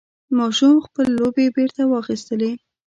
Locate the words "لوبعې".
1.19-1.47